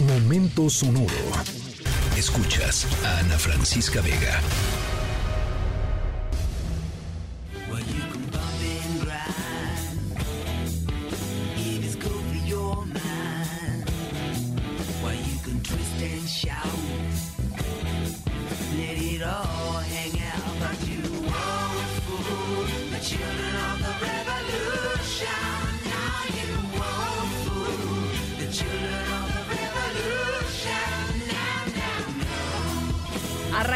[0.00, 1.08] Momento sonoro.
[2.18, 4.42] Escuchas a Ana Francisca Vega.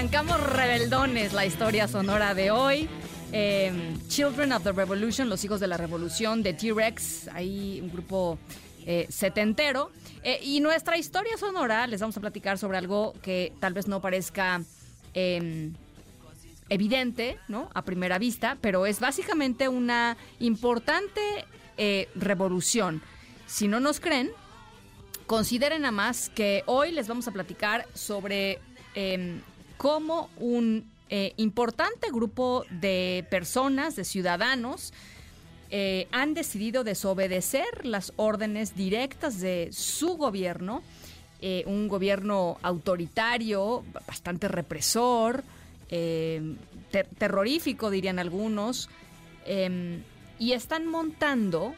[0.00, 2.88] Arrancamos rebeldones la historia sonora de hoy.
[3.32, 8.38] Eh, Children of the Revolution, los hijos de la revolución de T-Rex, ahí un grupo
[8.86, 9.90] eh, setentero.
[10.22, 14.00] Eh, y nuestra historia sonora les vamos a platicar sobre algo que tal vez no
[14.00, 14.62] parezca
[15.12, 15.74] em,
[16.70, 17.68] evidente, ¿no?
[17.74, 21.20] A primera vista, pero es básicamente una importante
[22.14, 23.02] revolución.
[23.44, 24.30] Si no nos creen,
[25.26, 28.60] consideren a más que hoy les vamos a platicar sobre
[28.94, 29.42] em,
[29.80, 34.92] cómo un eh, importante grupo de personas, de ciudadanos,
[35.70, 40.82] eh, han decidido desobedecer las órdenes directas de su gobierno,
[41.40, 45.44] eh, un gobierno autoritario, bastante represor,
[47.18, 48.90] terrorífico dirían algunos,
[49.46, 50.02] em,
[50.38, 51.74] y están montando,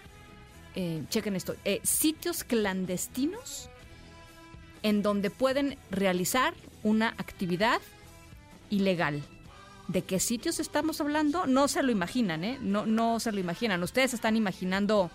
[1.08, 3.70] chequen esto, sitios clandestinos
[4.83, 6.53] en donde pueden realizar
[6.83, 7.81] una actividad
[8.71, 9.23] ilegal.
[9.89, 11.47] ¿De qué sitios estamos hablando?
[11.47, 12.59] No se lo imaginan, ¿eh?
[12.61, 13.83] No, no se lo imaginan.
[13.83, 15.11] Ustedes están imaginando,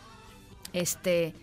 [0.73, 1.33] este,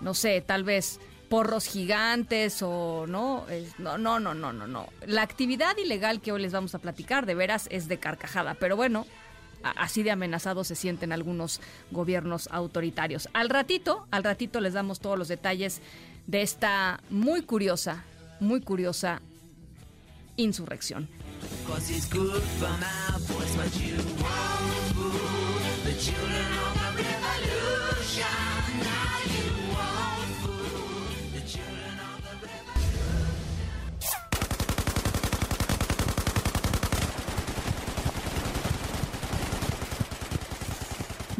[0.00, 3.46] no sé, tal vez porros gigantes o no,
[3.78, 4.88] no, no, no, no, no, no.
[5.06, 8.74] La actividad ilegal que hoy les vamos a platicar de veras es de carcajada, pero
[8.74, 9.06] bueno,
[9.62, 11.60] así de amenazados se sienten algunos
[11.92, 13.28] gobiernos autoritarios.
[13.32, 15.80] Al ratito, al ratito les damos todos los detalles
[16.26, 18.04] de esta muy curiosa,
[18.40, 19.22] muy curiosa
[20.40, 21.08] insurrección.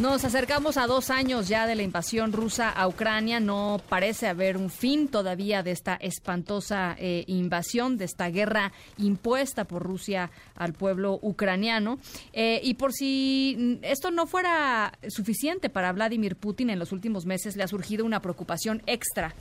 [0.01, 3.39] Nos acercamos a dos años ya de la invasión rusa a Ucrania.
[3.39, 9.67] No parece haber un fin todavía de esta espantosa eh, invasión, de esta guerra impuesta
[9.67, 11.99] por Rusia al pueblo ucraniano.
[12.33, 17.55] Eh, y por si esto no fuera suficiente para Vladimir Putin, en los últimos meses
[17.57, 19.35] le ha surgido una preocupación extra.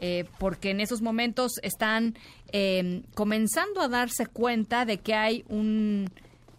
[0.00, 2.16] Eh, porque en esos momentos están
[3.12, 6.10] comenzando a darse cuenta de que hay un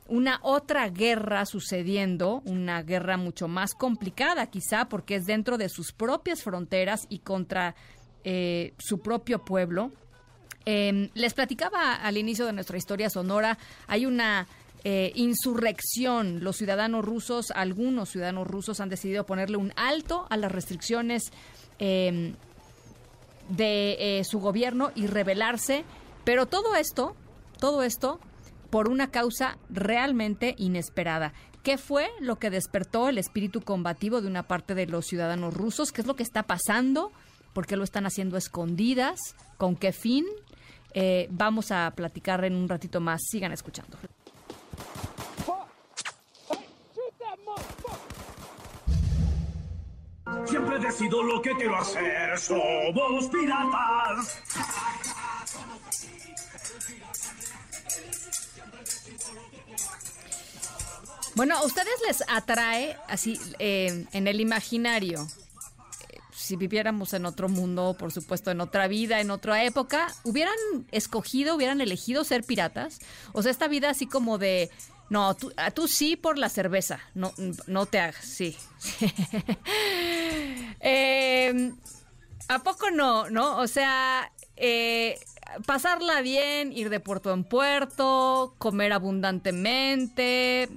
[0.10, 5.92] una otra guerra sucediendo, una guerra mucho más complicada quizá porque es dentro de sus
[5.92, 7.76] propias fronteras y contra
[8.24, 9.92] eh, su propio pueblo.
[10.66, 13.58] Em, les platicaba al inicio de nuestra historia sonora,
[13.88, 14.48] hay una
[14.84, 16.44] eh, insurrección.
[16.44, 21.32] Los ciudadanos rusos, algunos ciudadanos rusos han decidido ponerle un alto a las restricciones
[21.80, 22.36] em,
[23.50, 25.84] de eh, su gobierno y rebelarse.
[26.24, 27.16] Pero todo esto,
[27.60, 28.20] todo esto
[28.78, 31.34] por una causa realmente inesperada.
[31.64, 35.92] ¿Qué fue lo que despertó el espíritu combativo de una parte de los ciudadanos rusos?
[35.92, 37.12] ¿Qué es lo que está pasando?
[37.54, 39.36] ¿Por qué lo están haciendo escondidas?
[39.58, 40.28] ¿Con qué fin?
[40.94, 43.20] Eh, vamos a platicar en un ratito más.
[43.28, 43.98] Sigan escuchando.
[50.46, 52.38] Siempre decido lo que quiero hacer.
[52.38, 54.40] Somos piratas.
[61.38, 65.28] Bueno, ¿a ustedes les atrae así eh, en el imaginario?
[66.10, 70.56] Eh, si viviéramos en otro mundo, por supuesto, en otra vida, en otra época, ¿hubieran
[70.92, 73.00] escogido, hubieran elegido ser piratas?
[73.34, 74.72] O sea, esta vida así como de,
[75.12, 77.32] no, tú, tú sí por la cerveza, no,
[77.68, 78.58] no te hagas, sí.
[80.80, 81.76] Em,
[82.48, 83.58] ¿A poco no, no?
[83.58, 85.20] O sea, eh,
[85.66, 90.70] pasarla bien, ir de puerto en puerto, comer abundantemente,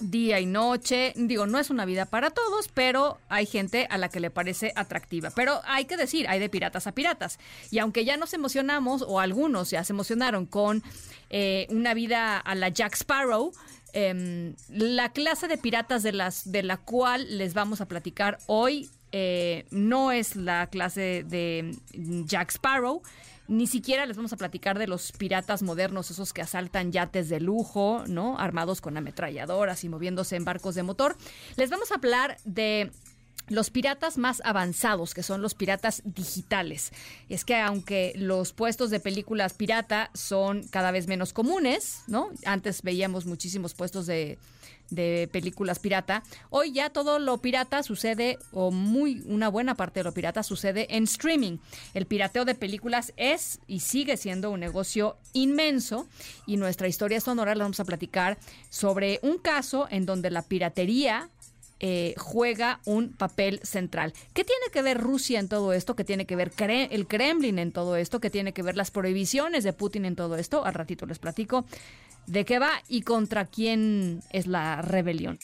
[0.00, 1.12] día y noche.
[1.16, 4.72] Digo, no es una vida para todos, pero hay gente a la que le parece
[4.76, 5.30] atractiva.
[5.30, 7.38] Pero hay que decir, hay de piratas a piratas.
[7.70, 10.82] Y aunque ya nos emocionamos, o algunos ya se emocionaron con
[11.30, 13.52] eh, una vida a la Jack Sparrow,
[13.92, 18.90] em, la clase de piratas de, las, de la cual les vamos a platicar hoy
[19.12, 21.76] eh, no es la clase de
[22.26, 23.02] Jack Sparrow.
[23.50, 27.40] Ni siquiera les vamos a platicar de los piratas modernos, esos que asaltan yates de
[27.40, 28.38] lujo, ¿no?
[28.38, 31.16] Armados con ametralladoras y moviéndose en barcos de motor.
[31.56, 32.92] Les vamos a hablar de
[33.50, 36.92] los piratas más avanzados, que son los piratas digitales.
[37.28, 42.30] Es que aunque los puestos de películas pirata son cada vez menos comunes, ¿no?
[42.46, 44.38] Antes veíamos muchísimos puestos de,
[45.32, 46.22] películas pirata.
[46.48, 50.86] Hoy ya todo lo pirata sucede, o muy una buena parte de lo pirata sucede
[50.96, 51.58] en streaming.
[51.94, 56.08] El pirateo de películas es y sigue siendo un negocio inmenso.
[56.46, 58.38] Y nuestra historia sonora la vamos a platicar
[58.68, 61.30] sobre un caso en donde la piratería
[61.80, 64.12] eh, juega un papel central.
[64.34, 65.96] ¿Qué tiene que ver Rusia en todo esto?
[65.96, 68.20] ¿Qué tiene que ver el Kremlin en todo esto?
[68.20, 70.64] ¿Qué tiene que ver las prohibiciones de Putin en todo esto?
[70.64, 71.64] Al ratito les platico
[72.26, 75.38] de qué va y contra quién es la rebelión.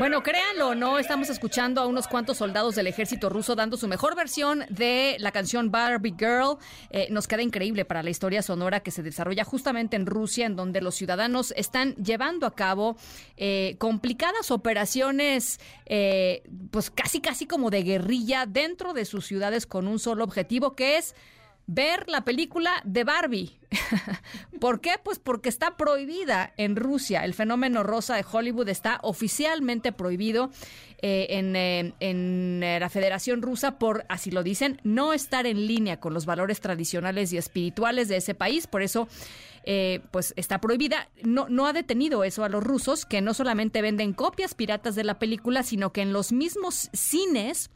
[0.00, 4.16] Bueno, créanlo no, estamos escuchando a unos cuantos soldados del ejército ruso dando su mejor
[4.16, 6.56] versión de la canción Barbie Girl.
[6.88, 10.56] Eh, nos queda increíble para la historia sonora que se desarrolla justamente en Rusia, en
[10.56, 12.96] donde los ciudadanos están llevando a cabo
[13.36, 19.86] eh, complicadas operaciones, eh, pues casi, casi como de guerrilla dentro de sus ciudades con
[19.86, 21.14] un solo objetivo, que es
[21.72, 23.60] ver la película de Barbie.
[24.60, 24.94] ¿Por qué?
[25.02, 27.24] Pues porque está prohibida en Rusia.
[27.24, 30.50] El fenómeno rosa de Hollywood está oficialmente prohibido
[31.00, 36.00] eh, en, eh, en, la Federación Rusa por, así lo dicen, no estar en línea
[36.00, 38.66] con los valores tradicionales y espirituales de ese país.
[38.66, 39.08] Por eso...
[39.64, 41.10] Eh, pues está prohibida.
[41.22, 45.04] No, no ha detenido eso a los rusos, que no solamente venden copias piratas de
[45.04, 47.70] la película, sino que en los mismos cines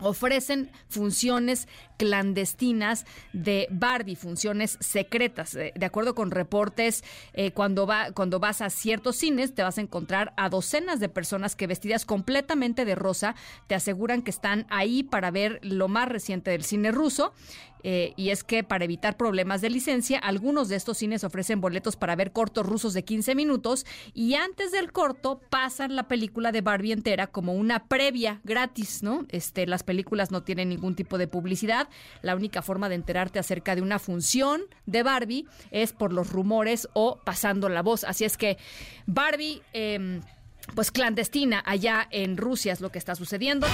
[0.00, 5.52] ofrecen funciones clandestinas de Barbie, funciones secretas.
[5.52, 7.04] De, acuerdo con reportes,
[7.34, 11.08] eh, cuando, va, cuando vas a ciertos cines te vas a encontrar a docenas de
[11.08, 13.34] personas que vestidas completamente de rosa
[13.66, 17.34] te aseguran que están ahí para ver lo más reciente del cine ruso
[17.82, 21.96] eh, y es que para evitar problemas de licencia, algunos de estos cines ofrecen boletos
[21.96, 26.60] para ver cortos rusos de 15 minutos y antes del corto pasan la película de
[26.60, 29.26] Barbie entera como una previa gratis, ¿no?
[29.28, 31.88] Este, las películas no tienen ningún tipo de publicidad.
[32.22, 36.88] La única forma de enterarte acerca de una función de Barbie es por los rumores
[36.92, 38.04] o pasando la voz.
[38.04, 38.56] Así es que
[39.06, 40.20] Barbie, em,
[40.76, 43.66] pues clandestina allá en Rusia es lo que está sucediendo.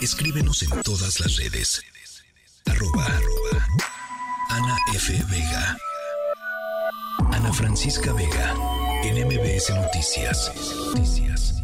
[0.00, 1.82] Escríbenos en todas las redes.
[2.66, 3.08] Arroba,
[4.50, 5.12] Ana F.
[5.28, 5.76] Vega.
[7.32, 8.54] Ana Francisca Vega.
[9.02, 10.52] En MBS Noticias.
[10.94, 11.59] Noticias.